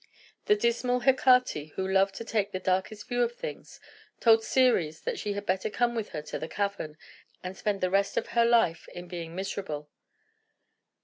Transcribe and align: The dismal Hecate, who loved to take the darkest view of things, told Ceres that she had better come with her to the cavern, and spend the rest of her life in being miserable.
The 0.45 0.55
dismal 0.55 1.01
Hecate, 1.01 1.73
who 1.75 1.87
loved 1.87 2.15
to 2.15 2.23
take 2.25 2.51
the 2.51 2.59
darkest 2.59 3.07
view 3.07 3.21
of 3.21 3.35
things, 3.35 3.79
told 4.19 4.43
Ceres 4.43 5.01
that 5.01 5.19
she 5.19 5.33
had 5.33 5.45
better 5.45 5.69
come 5.69 5.93
with 5.93 6.09
her 6.09 6.23
to 6.23 6.39
the 6.39 6.47
cavern, 6.47 6.97
and 7.43 7.55
spend 7.55 7.81
the 7.81 7.91
rest 7.91 8.17
of 8.17 8.29
her 8.29 8.43
life 8.43 8.87
in 8.95 9.07
being 9.07 9.35
miserable. 9.35 9.91